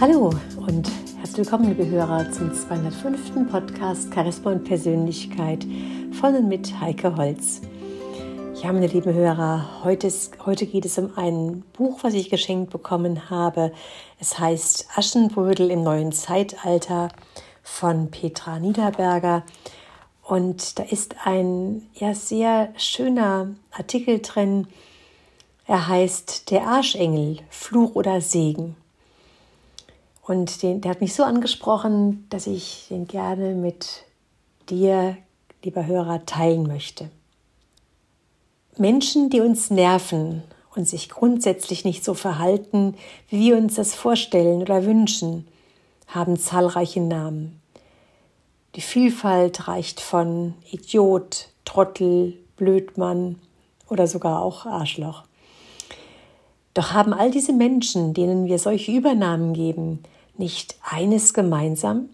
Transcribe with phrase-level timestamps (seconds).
[0.00, 3.50] Hallo und herzlich willkommen, liebe Hörer, zum 205.
[3.50, 5.66] Podcast Charisma und Persönlichkeit
[6.18, 7.60] von und mit Heike Holz.
[8.62, 12.70] Ja, meine lieben Hörer, heute, ist, heute geht es um ein Buch, was ich geschenkt
[12.70, 13.72] bekommen habe.
[14.18, 17.10] Es heißt Aschenbrödel im neuen Zeitalter
[17.62, 19.42] von Petra Niederberger.
[20.22, 24.66] Und da ist ein ja, sehr schöner Artikel drin.
[25.66, 28.76] Er heißt Der Arschengel, Fluch oder Segen.
[30.22, 34.04] Und den, der hat mich so angesprochen, dass ich den gerne mit
[34.68, 35.16] dir,
[35.64, 37.10] lieber Hörer, teilen möchte.
[38.76, 40.42] Menschen, die uns nerven
[40.74, 42.96] und sich grundsätzlich nicht so verhalten,
[43.28, 45.46] wie wir uns das vorstellen oder wünschen,
[46.06, 47.60] haben zahlreiche Namen.
[48.76, 53.36] Die Vielfalt reicht von Idiot, Trottel, Blödmann
[53.88, 55.24] oder sogar auch Arschloch.
[56.74, 60.04] Doch haben all diese Menschen, denen wir solche Übernahmen geben,
[60.40, 62.08] nicht eines gemeinsam?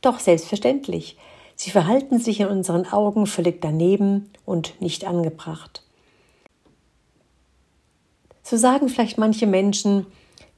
[0.00, 1.16] Doch selbstverständlich.
[1.54, 5.84] Sie verhalten sich in unseren Augen völlig daneben und nicht angebracht.
[8.42, 10.06] So sagen vielleicht manche Menschen,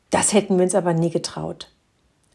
[0.09, 1.69] das hätten wir uns aber nie getraut.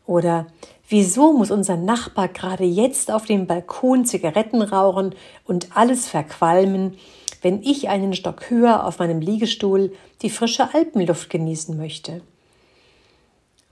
[0.05, 0.47] Oder
[0.87, 5.15] wieso muss unser Nachbar gerade jetzt auf dem Balkon Zigaretten rauchen
[5.45, 6.97] und alles verqualmen,
[7.41, 12.21] wenn ich einen Stock höher auf meinem Liegestuhl die frische Alpenluft genießen möchte?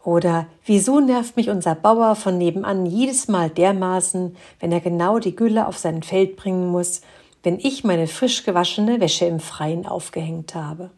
[0.08, 5.36] Oder wieso nervt mich unser Bauer von nebenan jedes Mal dermaßen, wenn er genau die
[5.36, 7.02] Gülle auf sein Feld bringen muss,
[7.44, 10.92] wenn ich meine frisch gewaschene Wäsche im Freien aufgehängt habe?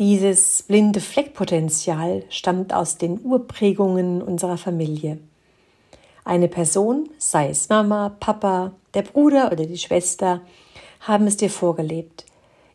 [0.00, 5.20] Dieses blinde Fleckpotenzial stammt aus den Urprägungen unserer Familie.
[6.24, 10.40] Eine Person, sei es Mama, Papa, der Bruder oder die Schwester,
[10.98, 12.24] haben es dir vorgelebt.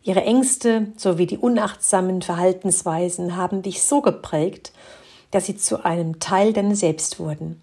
[0.03, 4.71] Ihre Ängste sowie die unachtsamen Verhaltensweisen haben dich so geprägt,
[5.29, 7.61] dass sie zu einem Teil deines Selbst wurden.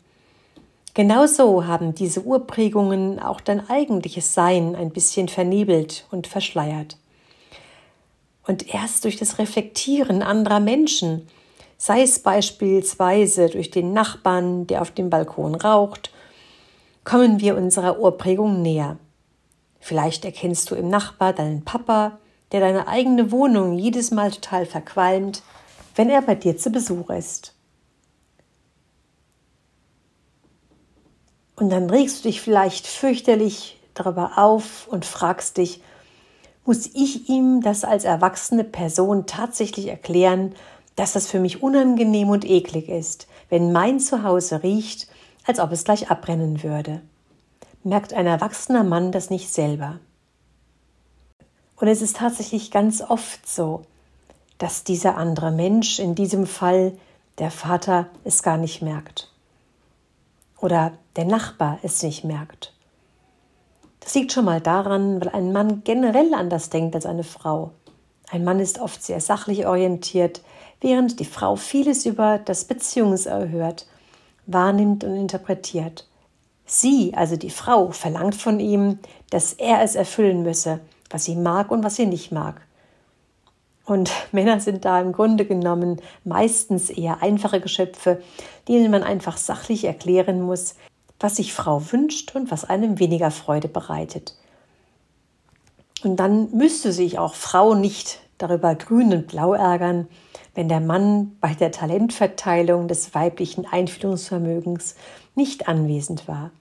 [0.95, 6.97] Genauso haben diese Urprägungen auch dein eigentliches Sein ein bisschen vernebelt und verschleiert.
[8.47, 11.29] Und erst durch das Reflektieren anderer Menschen,
[11.77, 16.11] sei es beispielsweise durch den Nachbarn, der auf dem Balkon raucht,
[17.05, 18.97] kommen wir unserer Urprägung näher.
[19.81, 22.19] Vielleicht erkennst du im Nachbar deinen Papa,
[22.53, 25.43] der deine eigene Wohnung jedes Mal total verqualmt,
[25.95, 27.55] wenn er bei dir zu Besuch ist.
[31.57, 35.83] Und dann regst du dich vielleicht fürchterlich darüber auf und fragst dich,
[36.65, 40.55] muss ich ihm das als erwachsene Person tatsächlich erklären,
[40.97, 45.09] dass das für mich unangenehm und eklig ist, wenn mein Zuhause riecht,
[45.47, 47.01] als ob es gleich abbrennen würde?
[47.83, 49.99] Merkt ein erwachsener Mann das nicht selber?
[51.81, 53.83] Und es ist tatsächlich ganz oft so,
[54.59, 56.93] dass dieser andere Mensch, in diesem Fall
[57.39, 59.33] der Vater, es gar nicht merkt.
[60.61, 62.73] Oder der Nachbar es nicht merkt.
[64.01, 67.71] Das liegt schon mal daran, weil ein Mann generell anders denkt als eine Frau.
[68.31, 70.43] Ein Mann ist oft sehr sachlich orientiert,
[70.81, 73.87] während die Frau vieles über das Beziehungserhört
[74.47, 76.09] wahrnimmt und interpretiert.
[76.65, 78.99] Sie, also die Frau, verlangt von ihm,
[79.31, 80.81] dass er es erfüllen müsse,
[81.11, 82.61] was sie mag und was sie nicht mag.
[83.85, 88.23] Und Männer sind da im Grunde genommen meistens eher einfache Geschöpfe,
[88.69, 90.75] denen man einfach sachlich erklären muss,
[91.21, 94.37] was sich Frau wünscht und was einem weniger Freude bereitet.
[96.05, 100.07] Und dann müsste sich auch Frau nicht darüber grün und blau ärgern,
[100.55, 104.95] wenn der Mann bei der Talentverteilung des weiblichen Einfühlungsvermögens
[105.35, 106.53] nicht anwesend war.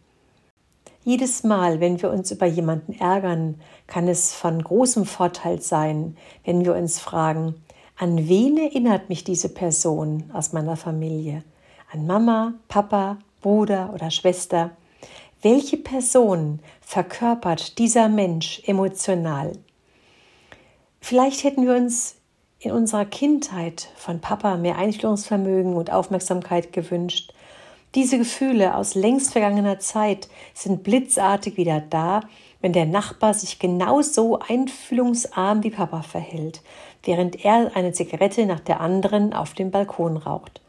[1.08, 6.66] Jedes Mal, wenn wir uns über jemanden ärgern, kann es von großem Vorteil sein, wenn
[6.66, 7.56] wir uns fragen,
[7.96, 11.46] an wen erinnert mich diese Person aus meiner Familie?
[11.94, 14.72] An Mama, Papa, Bruder oder Schwester?
[15.42, 19.54] Welche Person verkörpert dieser Mensch emotional?
[21.00, 22.18] Vielleicht hätten wir uns
[22.60, 27.32] in unserer Kindheit von Papa mehr Einfühlungsvermögen und Aufmerksamkeit gewünscht,
[27.96, 32.22] diese Gefühle aus längst vergangener Zeit sind blitzartig wieder da,
[32.62, 36.62] wenn der Nachbar sich genauso einfühlungsarm wie Papa verhält,
[37.04, 40.62] während er eine Zigarette nach der anderen auf dem Balkon raucht.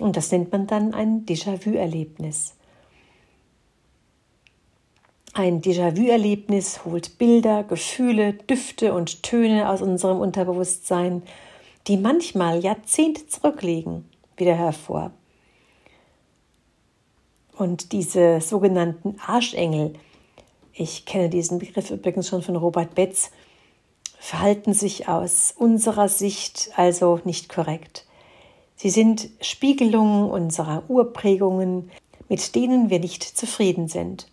[0.00, 2.54] Und das nennt man dann ein Déjà-vu-Erlebnis.
[5.34, 11.22] Ein Déjà-vu-Erlebnis holt Bilder, Gefühle, Düfte und Töne aus unserem Unterbewusstsein,
[11.86, 15.12] die manchmal Jahrzehnte zurückliegen, wieder hervor.
[17.58, 19.94] Und diese sogenannten Arschengel,
[20.72, 23.32] ich kenne diesen Begriff übrigens schon von Robert Betz,
[24.20, 28.06] verhalten sich aus unserer Sicht also nicht korrekt.
[28.76, 31.90] Sie sind Spiegelungen unserer Urprägungen,
[32.28, 34.28] mit denen wir nicht zufrieden sind.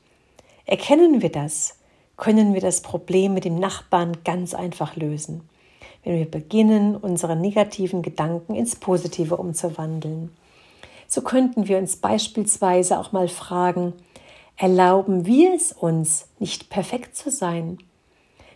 [0.68, 1.80] Erkennen wir das,
[2.18, 5.50] können wir das Problem mit dem Nachbarn ganz einfach lösen,
[6.04, 10.30] wenn wir beginnen, unsere negativen Gedanken ins Positive umzuwandeln.
[11.16, 13.94] So könnten wir uns beispielsweise auch mal fragen,
[14.58, 17.78] erlauben wir es uns, nicht perfekt zu sein?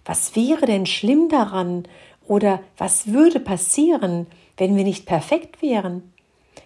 [0.03, 1.87] Was wäre denn schlimm daran
[2.27, 4.27] oder was würde passieren,
[4.57, 6.11] wenn wir nicht perfekt wären?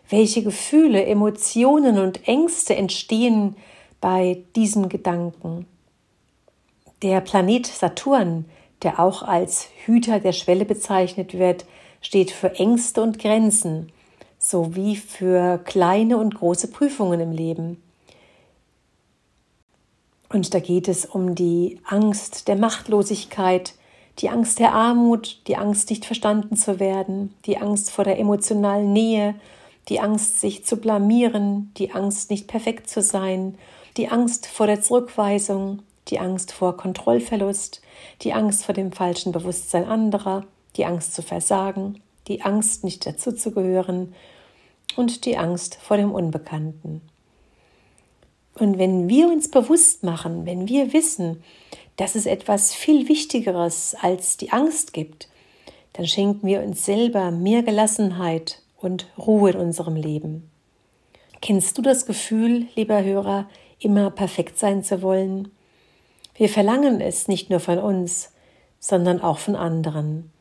[0.09, 3.55] Welche Gefühle, Emotionen und Ängste entstehen
[4.01, 5.67] bei diesen Gedanken?
[7.03, 8.45] Der Planet Saturn,
[8.81, 11.65] der auch als Hüter der Schwelle bezeichnet wird,
[12.01, 13.91] steht für Ängste und Grenzen
[14.43, 17.81] sowie für kleine und große Prüfungen im Leben.
[20.29, 23.75] Und da geht es um die Angst der Machtlosigkeit,
[24.19, 28.91] die Angst der Armut, die Angst, nicht verstanden zu werden, die Angst vor der emotionalen
[28.91, 29.35] Nähe,
[29.89, 33.57] die Angst, sich zu blamieren, die Angst, nicht perfekt zu sein,
[33.95, 35.79] die Angst vor der Zurückweisung,
[36.09, 37.81] die Angst vor Kontrollverlust,
[38.21, 44.13] die Angst vor dem falschen Bewusstsein anderer, die Angst zu versagen, die Angst, nicht dazuzugehören
[44.95, 47.01] und die Angst vor dem Unbekannten.
[48.55, 51.43] Und wenn wir uns bewusst machen, wenn wir wissen,
[51.97, 55.27] dass es etwas viel Wichtigeres als die Angst gibt,
[55.93, 60.49] dann schenken wir uns selber mehr Gelassenheit und Ruhe in unserem Leben.
[61.41, 63.49] Kennst du das Gefühl, lieber Hörer,
[63.79, 65.51] immer perfekt sein zu wollen?
[66.35, 68.31] Wir verlangen es nicht nur von uns,
[68.79, 70.31] sondern auch von anderen.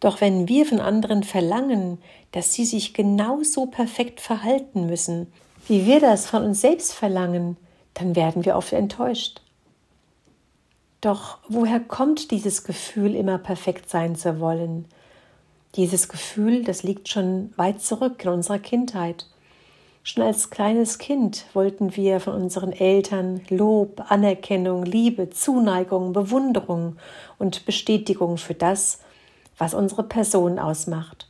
[0.00, 1.98] Doch wenn wir von anderen verlangen,
[2.32, 5.32] dass sie sich genauso perfekt verhalten müssen,
[5.66, 7.56] wie wir das von uns selbst verlangen,
[7.94, 9.40] dann werden wir oft enttäuscht.
[11.00, 14.86] Doch woher kommt dieses Gefühl, immer perfekt sein zu wollen?
[15.74, 19.26] Dieses Gefühl, das liegt schon weit zurück in unserer Kindheit.
[20.02, 26.96] Schon als kleines Kind wollten wir von unseren Eltern Lob, Anerkennung, Liebe, Zuneigung, Bewunderung
[27.38, 29.00] und Bestätigung für das,
[29.58, 31.28] was unsere Person ausmacht.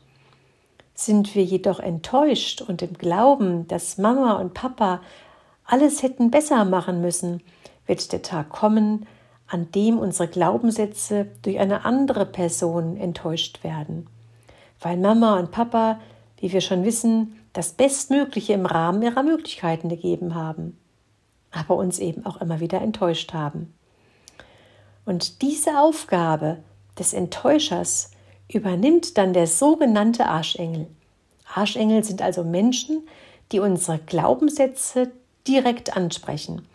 [0.94, 5.00] Sind wir jedoch enttäuscht und im Glauben, dass Mama und Papa
[5.64, 7.42] alles hätten besser machen müssen,
[7.86, 9.06] wird der Tag kommen,
[9.46, 14.06] an dem unsere Glaubenssätze durch eine andere Person enttäuscht werden.
[14.80, 16.00] Weil Mama und Papa,
[16.38, 20.78] wie wir schon wissen, das Bestmögliche im Rahmen ihrer Möglichkeiten gegeben haben,
[21.50, 23.74] aber uns eben auch immer wieder enttäuscht haben.
[25.04, 26.58] Und diese Aufgabe
[26.98, 28.10] des Enttäuschers
[28.52, 30.86] übernimmt dann der sogenannte Arschengel.
[31.54, 33.06] Arschengel sind also Menschen,
[33.52, 35.10] die unsere Glaubenssätze
[35.46, 36.66] direkt ansprechen,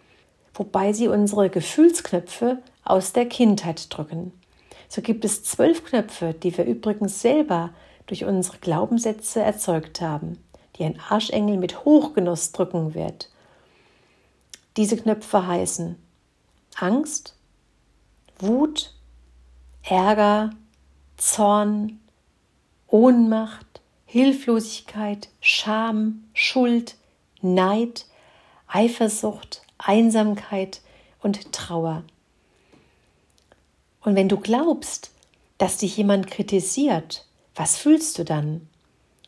[0.53, 4.31] wobei sie unsere Gefühlsknöpfe aus der Kindheit drücken.
[4.89, 7.71] So gibt es zwölf Knöpfe, die wir übrigens selber
[8.05, 10.37] durch unsere Glaubenssätze erzeugt haben,
[10.75, 13.29] die ein Arschengel mit Hochgenuss drücken wird.
[14.77, 15.95] Diese Knöpfe heißen
[16.75, 17.35] Angst,
[18.39, 18.93] Wut,
[19.83, 20.51] Ärger,
[21.17, 21.99] Zorn,
[22.87, 26.95] Ohnmacht, Hilflosigkeit, Scham, Schuld,
[27.41, 28.05] Neid,
[28.67, 30.81] Eifersucht, Einsamkeit
[31.21, 32.03] und Trauer.
[34.01, 35.11] Und wenn du glaubst,
[35.57, 38.67] dass dich jemand kritisiert, was fühlst du dann?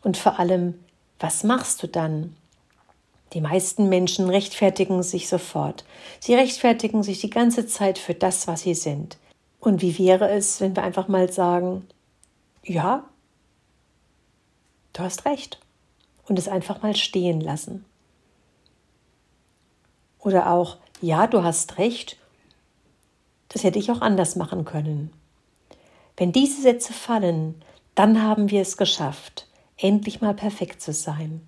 [0.03, 0.79] Und vor allem,
[1.19, 2.35] was machst du dann?
[3.33, 5.83] Die meisten Menschen rechtfertigen sich sofort.
[6.19, 9.17] Sie rechtfertigen sich die ganze Zeit für das, was sie sind.
[9.65, 11.87] Und wie wäre es, wenn wir einfach mal sagen,
[12.63, 13.03] ja,
[14.93, 15.59] du hast recht
[16.27, 17.83] und es einfach mal stehen lassen.
[20.19, 22.17] Oder auch, ja, du hast recht,
[23.49, 25.11] das hätte ich auch anders machen können.
[26.15, 27.55] Wenn diese Sätze fallen,
[27.95, 31.41] dann haben wir es geschafft, endlich mal perfekt zu sein.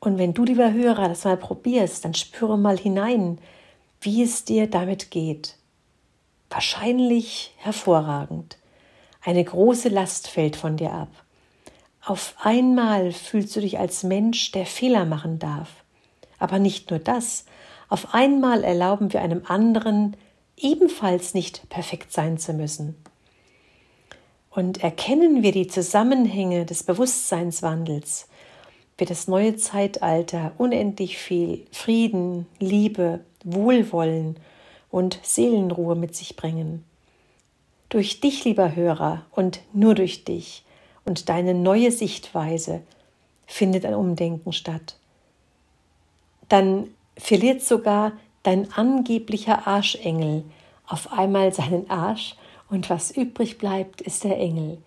[0.00, 3.38] Und wenn du, lieber Hörer, das mal probierst, dann spüre mal hinein,
[4.06, 5.56] wie es dir damit geht.
[6.48, 8.56] Wahrscheinlich hervorragend.
[9.20, 11.08] Eine große Last fällt von dir ab.
[12.04, 15.68] Auf einmal fühlst du dich als Mensch, der Fehler machen darf.
[16.38, 17.46] Aber nicht nur das,
[17.88, 20.16] auf einmal erlauben wir einem anderen
[20.56, 22.94] ebenfalls nicht perfekt sein zu müssen.
[24.50, 28.28] Und erkennen wir die Zusammenhänge des Bewusstseinswandels,
[28.98, 34.36] wird das neue Zeitalter unendlich viel Frieden, Liebe, Wohlwollen
[34.90, 36.84] und Seelenruhe mit sich bringen.
[37.88, 40.64] Durch dich, lieber Hörer, und nur durch dich
[41.04, 42.82] und deine neue Sichtweise
[43.46, 44.96] findet ein Umdenken statt.
[46.48, 48.12] Dann verliert sogar
[48.42, 50.44] dein angeblicher Arschengel
[50.86, 52.34] auf einmal seinen Arsch
[52.68, 54.78] und was übrig bleibt, ist der Engel.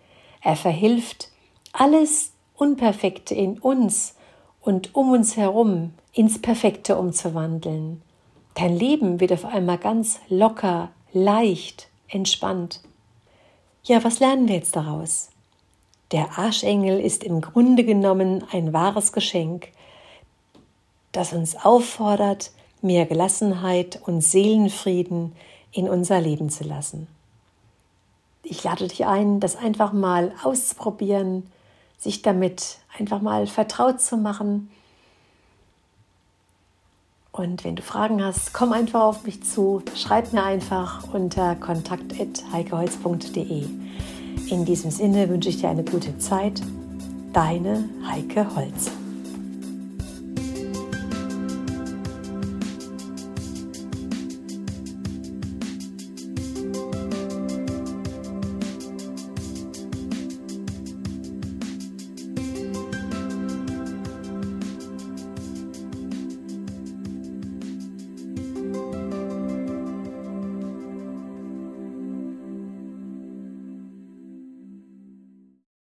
[0.42, 1.30] Er verhilft,
[1.72, 4.16] alles Unperfekte in uns
[4.62, 8.01] und um uns herum ins Perfekte umzuwandeln.
[8.56, 12.82] Dein Leben wird auf einmal ganz locker, leicht, entspannt.
[13.84, 15.29] Ja, was lernen wir jetzt daraus?
[16.12, 19.70] Der Arschengel ist im Grunde genommen ein wahres Geschenk,
[21.12, 22.51] das uns auffordert,
[22.82, 25.36] mehr Gelassenheit und Seelenfrieden
[25.72, 27.08] in unser Leben zu lassen.
[28.44, 31.51] Ich lade dich ein, das einfach mal auszuprobieren,
[31.98, 34.72] sich damit einfach mal vertraut zu machen.
[37.31, 43.65] Und wenn du Fragen hast, komm einfach auf mich zu, schreib mir einfach unter kontakt.heikeholz.de.
[44.50, 46.62] In diesem Sinne wünsche ich dir eine gute Zeit.
[47.33, 48.91] Deine Heike Holz.